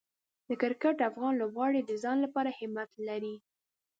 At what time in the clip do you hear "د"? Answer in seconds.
0.47-0.49, 1.85-1.91